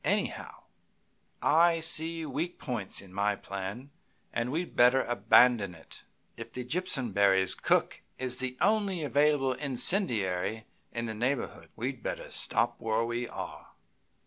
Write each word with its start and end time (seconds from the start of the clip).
Anyhow, 0.03 0.63
I 1.43 1.79
see 1.79 2.25
weak 2.25 2.57
points 2.57 3.01
in 3.01 3.13
my 3.13 3.35
plan, 3.35 3.91
and 4.33 4.51
we'd 4.51 4.75
better 4.75 5.03
abandon 5.03 5.75
it. 5.75 6.05
If 6.37 6.53
the 6.53 6.63
Jimpsonberrys' 6.65 7.53
cook 7.61 8.01
is 8.17 8.37
the 8.39 8.57
only 8.61 9.03
available 9.03 9.53
incendiary 9.53 10.65
in 10.91 11.05
the 11.05 11.13
neighborhood, 11.13 11.69
we'd 11.75 12.01
better 12.01 12.31
stop 12.31 12.77
where 12.81 13.05
we 13.05 13.27
are. 13.27 13.73